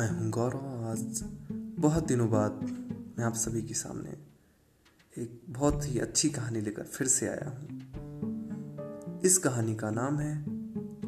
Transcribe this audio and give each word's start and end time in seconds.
मैं 0.00 0.10
हूँ 0.10 0.30
गौरव। 0.30 0.88
आज 0.90 1.24
बहुत 1.78 2.06
दिनों 2.06 2.30
बाद 2.30 2.52
मैं 3.18 3.24
आप 3.24 3.34
सभी 3.34 3.62
के 3.62 3.74
सामने 3.74 4.10
एक 5.22 5.42
बहुत 5.48 5.80
ही 5.84 5.98
अच्छी 5.98 6.30
कहानी 6.30 6.60
लेकर 6.60 6.82
फिर 6.82 7.06
से 7.06 7.28
आया 7.28 7.48
हूँ। 7.48 9.20
इस 9.24 9.38
कहानी 9.38 9.74
का 9.74 9.90
नाम 9.90 10.18
है 10.18 10.44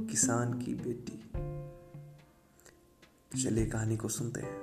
किसान 0.07 0.59
की 0.59 0.75
बेटी। 0.75 1.23
चलिए 3.43 3.67
कहानी 3.67 3.97
को 3.97 4.09
सुनते 4.09 4.41
हैं। 4.41 4.57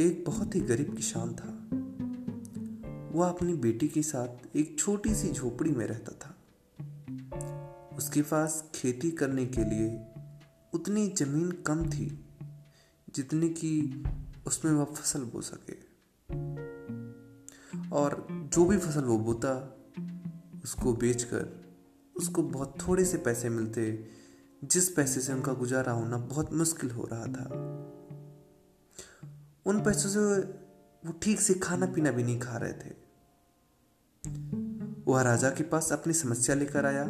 एक 0.00 0.24
बहुत 0.26 0.54
ही 0.54 0.60
गरीब 0.60 0.96
किसान 0.96 1.34
था। 1.34 1.68
वह 3.18 3.28
अपनी 3.28 3.54
बेटी 3.54 3.88
के 3.88 4.02
साथ 4.02 4.56
एक 4.56 4.76
छोटी 4.78 5.14
सी 5.14 5.32
झोपड़ी 5.32 5.70
में 5.70 5.86
रहता 5.86 6.12
था। 6.12 6.36
उसके 7.96 8.22
पास 8.22 8.70
खेती 8.74 9.10
करने 9.10 9.46
के 9.46 9.64
लिए 9.64 10.13
उतनी 10.74 11.08
ज़मीन 11.08 11.52
कम 11.52 11.90
थी 11.90 12.24
जितनी 13.14 13.48
कि 13.48 14.04
उसमें 14.46 14.72
वह 14.72 14.84
फ़सल 14.84 15.20
बो 15.20 15.40
सके। 15.40 15.94
और 17.92 18.26
जो 18.30 18.64
भी 18.64 18.78
फ़सल 18.78 19.04
वो 19.04 19.18
बोता, 19.18 19.76
उसको 20.64 20.94
बेचकर 20.94 21.64
उसको 22.16 22.42
बहुत 22.42 22.74
थोड़े 22.88 23.04
से 23.04 23.18
पैसे 23.18 23.48
मिलते, 23.48 24.08
जिस 24.64 24.88
पैसे 24.88 25.20
से 25.20 25.32
उनका 25.32 25.52
गुजारा 25.52 25.92
होना 25.92 26.16
बहुत 26.16 26.52
मुश्किल 26.52 26.90
हो 26.90 27.08
रहा 27.12 27.26
था। 27.26 27.44
उन 29.66 29.84
पैसों 29.84 30.10
से 30.10 30.42
वो 31.06 31.12
ठीक 31.12 31.40
से 31.40 31.54
खाना 31.54 31.86
पीना 31.86 32.10
भी 32.10 32.22
नहीं 32.22 32.40
खा 32.40 32.56
रहे 32.56 32.72
थे। 32.72 33.04
वह 35.06 35.22
राजा 35.22 35.50
के 35.50 35.62
पास 35.62 35.92
अपनी 35.92 36.12
समस्या 36.12 36.56
लेकर 36.56 36.86
आया। 36.86 37.04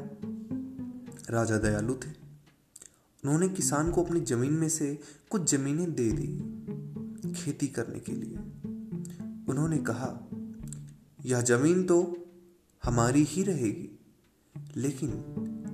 राजा 1.30 1.58
दयालु 1.58 1.94
थे। 1.94 2.23
उन्होंने 3.24 3.48
किसान 3.48 3.90
को 3.90 4.04
अपनी 4.04 4.20
ज़मीन 4.20 4.52
में 4.52 4.68
से 4.68 4.98
कुछ 5.30 5.50
जमीनें 5.52 5.94
दे 5.94 6.12
दी 6.12 6.54
खेती 7.32 7.68
करने 7.68 8.00
के 8.00 8.12
लिए। 8.12 8.36
उन्होंने 9.48 9.78
कहा, 9.78 10.28
यह 11.24 11.40
ज़मीन 11.40 11.86
तो 11.86 12.26
हमारी 12.84 13.22
ही 13.22 13.42
रहेगी, 13.42 13.98
लेकिन 14.76 15.10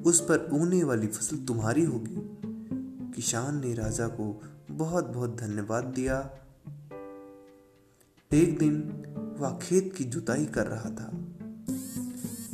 उस 0.06 0.20
पर 0.20 0.38
उगने 0.38 0.84
वाली 0.84 1.06
फ़सल 1.06 1.36
तुम्हारी 1.36 1.84
होगी। 1.84 2.16
किसान 3.12 3.60
ने 3.60 3.74
राजा 3.74 4.08
को 4.08 4.42
बहुत 4.70 5.06
बहुत 5.06 5.36
धन्यवाद 5.36 5.84
दिया। 5.84 6.30
एक 8.32 8.58
दिन 8.58 9.02
वह 9.38 9.58
खेत 9.58 9.94
की 9.96 10.04
जुताई 10.04 10.46
कर 10.46 10.66
रहा 10.66 10.90
था। 10.90 11.12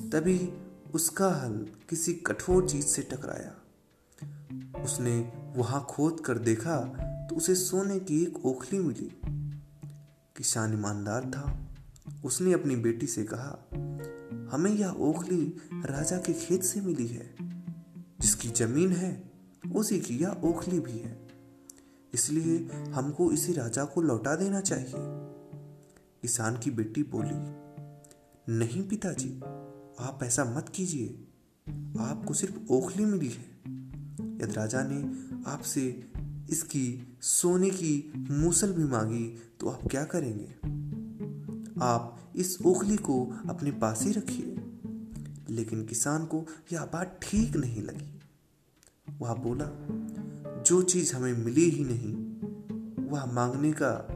तभी 0.08 0.52
उसका 0.94 1.28
हल 1.30 1.66
किसी 1.88 2.14
कठोर 2.14 2.68
चीज़ 2.68 2.86
से 2.86 3.02
टकराया। 3.02 3.65
उसने 4.86 5.32
वहाँ 5.56 5.86
खोद 5.88 6.20
कर 6.20 6.38
देखा 6.38 6.80
तो 7.30 7.36
उसे 7.36 7.54
सोने 7.54 7.98
की 7.98 8.22
एक 8.22 8.46
ओखली 8.46 8.78
मिली। 8.78 9.20
किसान 10.36 10.72
ईमानदार 10.72 11.24
था। 11.24 11.66
उसने 12.24 12.52
अपनी 12.52 12.76
बेटी 12.76 13.06
से 13.06 13.24
कहा, 13.24 13.68
हमें 14.52 14.70
यह 14.70 14.88
ओखली 14.88 15.56
राजा 15.72 16.18
के 16.18 16.32
खेत 16.32 16.62
से 16.62 16.80
मिली 16.80 17.06
है। 17.06 17.36
जिसकी 18.20 18.48
ज़मीन 18.48 18.92
है, 18.92 19.30
उसी 19.74 20.00
की 20.00 20.18
यह 20.18 20.28
ओखली 20.44 20.80
भी 20.80 20.98
है। 20.98 21.28
इसलिए 22.14 22.68
हमको 22.72 23.32
इसे 23.32 23.52
राजा 23.52 23.84
को 23.84 24.02
लौटा 24.02 24.36
देना 24.36 24.60
चाहिए। 24.60 24.94
किसान 26.22 26.58
की 26.58 26.70
बेटी 26.70 27.02
बोली, 27.02 27.56
नहीं 28.58 28.88
पिताजी, 28.88 29.40
आप 30.00 30.18
ऐसा 30.22 30.44
मत 30.44 30.68
कीजिए। 30.68 31.06
आपको 32.00 32.34
सिर्फ़ 32.34 32.72
ओखली 32.72 33.04
मिली 33.04 33.28
है। 33.28 33.55
यदि 34.42 34.52
राजा 34.52 34.82
ने 34.82 35.28
आपसे 35.50 36.04
इसकी 36.50 37.16
सोने 37.20 37.70
की 37.70 38.12
मूसल 38.30 38.72
भी 38.72 38.84
मांगी 38.84 39.38
तो 39.60 39.68
आप 39.68 39.80
क्या 39.90 40.04
करेंगे? 40.04 40.56
आप 41.82 42.32
इस 42.36 42.58
ओखली 42.66 42.96
को 42.96 43.34
अपने 43.48 43.70
पास 43.70 44.02
ही 44.02 44.12
रखिए। 44.12 44.56
लेकिन 45.50 45.86
किसान 45.86 46.26
को 46.26 46.46
यह 46.72 46.84
बात 46.84 47.20
ठीक 47.22 47.56
नहीं 47.56 47.82
लगी। 47.82 48.20
वह 49.18 49.34
बोला, 49.34 49.66
जो 50.62 50.82
चीज़ 50.82 51.16
हमें 51.16 51.32
मिली 51.32 51.70
ही 51.70 51.84
नहीं, 51.84 52.14
वह 53.04 53.24
मांगने 53.24 53.72
का 53.72 54.06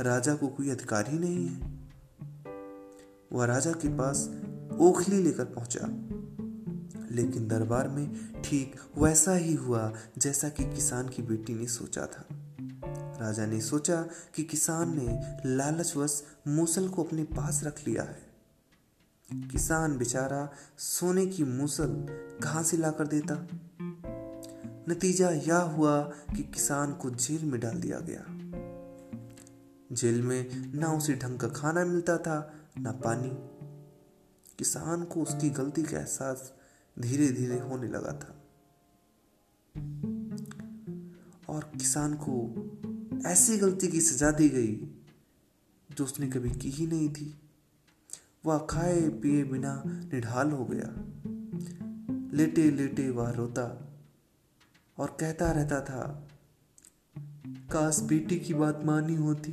राजा 0.00 0.34
को 0.34 0.48
कोई 0.48 0.70
अधिकार 0.70 1.10
ही 1.10 1.18
नहीं 1.18 1.46
है। 1.46 1.80
वह 3.32 3.44
राजा 3.44 3.72
के 3.72 3.88
पास 3.88 4.30
ओखली 4.80 5.22
लेकर 5.22 5.44
पहुँचा। 5.44 6.13
लेकिन 7.14 7.48
दरबार 7.48 7.88
में 7.88 8.32
ठीक 8.42 8.76
वैसा 8.98 9.34
ही 9.34 9.54
हुआ 9.54 9.94
जैसा 10.18 10.48
कि 10.48 10.64
किसान 10.64 11.08
की 11.08 11.22
बेटी 11.22 11.54
ने 11.54 11.66
सोचा 11.66 12.06
था। 12.06 12.26
राजा 13.20 13.46
ने 13.46 13.60
सोचा 13.60 14.06
कि 14.34 14.42
किसान 14.42 14.96
ने 14.96 15.36
लालचवश 15.46 16.22
मूसल 16.48 16.88
को 16.88 17.04
अपने 17.04 17.24
पास 17.24 17.64
रख 17.64 17.88
लिया 17.88 18.02
है। 18.02 18.34
किसान 19.48 19.98
बेचारा 19.98 20.48
सोने 20.78 21.26
की 21.26 21.44
मूसल 21.44 22.06
कहाँ 22.42 22.62
से 22.62 22.76
लाकर 22.76 23.06
देता। 23.06 23.46
नतीजा 24.88 25.30
यह 25.30 25.56
हुआ 25.56 26.02
कि 26.02 26.42
किसान 26.42 26.92
को 26.92 27.10
जेल 27.10 27.44
में 27.44 27.60
डाल 27.60 27.80
दिया 27.80 28.00
गया। 28.00 28.24
जेल 29.92 30.22
में 30.22 30.72
ना 30.74 30.92
उसे 30.92 31.14
ढंग 31.14 31.38
का 31.38 31.48
खाना 31.48 31.84
मिलता 31.84 32.18
था, 32.18 32.54
ना 32.78 32.92
पानी। 32.92 33.30
किसान 34.58 35.04
को 35.04 35.22
उसकी 35.22 35.50
गलती 35.50 35.82
का 35.82 35.98
एहसास 35.98 36.52
धीरे 36.98 37.28
धीरे 37.28 37.58
होने 37.58 37.88
लगा 37.88 38.12
था। 38.12 38.40
और 41.48 41.64
किसान 41.64 42.14
को 42.14 42.54
ऐसी 43.26 43.56
गलती 43.56 43.88
की 43.88 44.00
सजा 44.00 44.30
दी 44.30 44.48
गई 44.48 44.76
जो 45.96 46.04
उसने 46.04 46.30
कभी 46.30 46.50
की 46.50 46.70
ही 46.70 46.86
नहीं 46.86 47.12
थी। 47.12 47.38
वह 48.46 48.66
खाए, 48.70 49.08
पिए 49.08 49.44
बिना 49.44 49.82
निढाल 49.86 50.50
हो 50.50 50.64
गया। 50.64 51.04
लेटे 52.36 52.70
लेटे 52.70 53.10
वह 53.10 53.30
रोता 53.30 53.92
और 54.98 55.16
कहता 55.20 55.50
रहता 55.50 55.80
था, 55.80 56.28
काश 57.72 58.00
बेटी 58.00 58.40
की 58.40 58.54
बात 58.54 58.82
मानी 58.84 59.14
होती। 59.14 59.50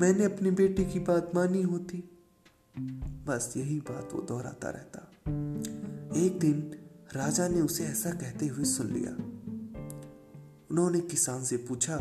मैंने 0.00 0.24
अपनी 0.24 0.50
बेटी 0.50 0.84
की 0.84 0.98
बात 0.98 1.30
मानी 1.34 1.62
होती। 1.62 2.04
बस 3.26 3.54
यही 3.56 3.80
बात 3.80 4.08
वो 4.12 4.22
दोहराता 4.22 4.70
रहता। 4.70 5.13
एक 5.28 6.38
दिन 6.40 6.78
राजा 7.12 7.48
ने 7.48 7.60
उसे 7.60 7.84
ऐसा 7.84 8.10
कहते 8.10 8.46
हुए 8.46 8.64
सुन 8.64 8.86
लिया। 8.86 9.10
उन्होंने 10.70 11.00
किसान 11.00 11.44
से 11.44 11.56
पूछा 11.56 11.98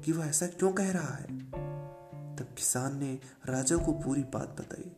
कि 0.00 0.12
वह 0.12 0.26
ऐसा 0.26 0.46
क्यों 0.46 0.72
कह 0.72 0.90
रहा 0.90 1.14
है? 1.14 1.50
तब 2.36 2.54
किसान 2.58 2.96
ने 2.96 3.18
राजा 3.46 3.76
को 3.76 3.92
पूरी 3.92 4.22
बात 4.22 4.56
बताई। 4.60 4.92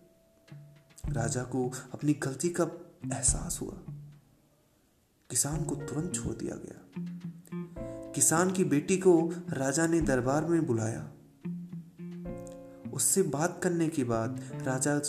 राजा 1.13 1.43
को 1.43 1.73
अपनी 1.93 2.13
गलती 2.13 2.49
का 2.49 2.65
एहसास 3.13 3.59
हुआ। 3.63 3.75
किसान 5.31 5.65
को 5.65 5.75
तुरंत 5.75 6.15
छोड़ 6.15 6.35
दिया 6.35 6.55
गया। 6.55 7.03
किसान 8.13 8.53
की 8.53 8.65
बेटी 8.65 8.97
को 8.97 9.33
राजा 9.51 9.87
ने 9.87 10.01
दरबार 10.01 10.45
में 10.45 10.67
बुलाया। 10.67 11.13
उससे 12.93 13.23
बात 13.23 13.61
करने 13.63 13.89
के 13.89 14.05
बाद 14.05 14.43
राजा 14.55 15.01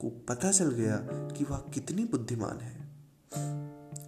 को 0.00 0.08
पता 0.08 0.52
चल 0.52 0.70
गया 0.70 0.96
कि 1.36 1.44
वह 1.44 1.56
कितनी 1.56 2.04
बुद्धिमान 2.04 2.60
है। 2.60 2.88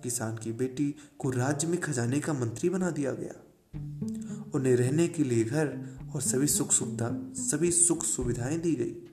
किसान 0.02 0.36
की 0.36 0.52
बेटी 0.52 0.94
को 1.18 1.30
राज्य 1.30 1.66
में 1.66 1.80
खजाने 1.80 2.20
का 2.20 2.32
मंत्री 2.32 2.68
बना 2.68 2.90
दिया 2.90 3.12
गया। 3.12 3.34
उन्हें 4.54 4.76
रहने 4.76 5.08
के 5.08 5.24
लिए 5.24 5.44
घर 5.44 5.66
और 6.14 6.20
सभी 6.20 6.46
सुख 6.46 6.72
सुविधा, 6.72 7.10
सभी 7.34 7.70
सुख 7.70 8.04
सुविधाएँ 8.04 8.58
दी 8.58 8.74
गई। 8.74 9.08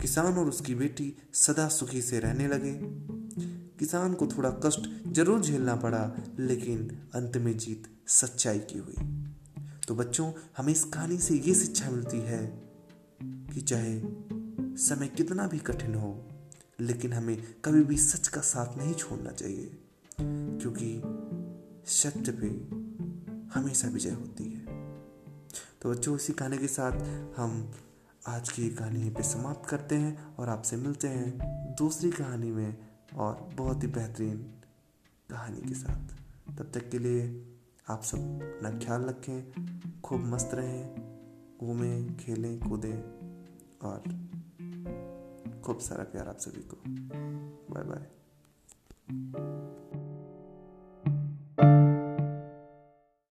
किसान 0.00 0.32
और 0.34 0.48
उसकी 0.48 0.74
बेटी 0.74 1.16
सदा 1.32 1.68
सुखी 1.68 2.02
से 2.02 2.18
रहने 2.20 2.48
लगे। 2.48 2.78
किसान 3.78 4.14
को 4.14 4.26
थोड़ा 4.26 4.50
कष्ट 4.50 5.12
ज़रूर 5.12 5.40
झेलना 5.40 5.76
पड़ा, 5.76 6.16
लेकिन 6.38 6.98
अंत 7.14 7.36
में 7.36 7.58
जीत 7.58 7.88
सच्चाई 8.06 8.58
की 8.58 8.78
हुई। 8.78 9.22
तो 9.88 9.94
बच्चों, 9.94 10.32
हमें 10.56 10.72
इस 10.72 10.84
कहानी 10.84 11.18
से 11.18 11.34
ये 11.34 11.54
शिक्षा 11.54 11.90
मिलती 11.90 12.18
है 12.18 12.46
कि 13.22 13.60
चाहे 13.60 14.00
समय 14.76 15.08
कितना 15.08 15.46
भी 15.46 15.58
कठिन 15.58 15.94
हो, 15.94 16.24
लेकिन 16.80 17.12
हमें 17.12 17.36
कभी 17.64 17.82
भी 17.84 17.96
सच 17.96 18.28
का 18.28 18.40
साथ 18.40 18.76
नहीं 18.78 18.94
छोड़ना 18.94 19.30
चाहिए, 19.30 19.70
क्योंकि 20.18 21.00
सत्य 21.90 22.32
पे 22.32 22.48
हमेशा 23.54 23.88
विजय 23.88 24.10
होती 24.10 24.44
है। 24.44 24.64
तो 25.82 25.90
बच्चों, 25.90 26.16
इसी 26.16 26.32
कहानी 26.32 26.58
के 26.58 26.68
साथ 26.68 26.92
हम 27.36 27.72
आज 28.28 28.48
की 28.48 28.68
कहानी 28.70 29.10
पे 29.10 29.22
समाप्त 29.22 29.68
करते 29.68 29.94
हैं 29.94 30.34
और 30.36 30.48
आपसे 30.48 30.76
मिलते 30.76 31.08
हैं 31.08 31.74
दूसरी 31.78 32.10
कहानी 32.10 32.50
में 32.50 32.76
और 33.16 33.48
बहुत 33.54 33.82
ही 33.82 33.88
बेहतरीन 33.88 34.36
कहानी 35.30 35.68
के 35.68 35.74
साथ। 35.74 36.14
तब 36.58 36.70
तक 36.74 36.90
के 36.90 36.98
लिए 36.98 37.24
आप 37.88 38.02
सब 38.02 38.18
अपना 38.18 38.70
ख्याल 38.78 39.02
रखें, 39.02 40.00
खूब 40.00 40.26
मस्त 40.26 40.50
रहें, 40.54 40.94
घूमें, 41.60 42.16
खेलें, 42.16 42.58
कूदें 42.60 43.00
और 43.82 44.02
खूब 45.66 45.78
सारा 45.78 46.04
प्यार 46.04 46.28
आप 46.28 46.38
सभी 46.38 46.62
को। 46.62 46.76
Bye 47.74 47.84
bye 47.84 49.55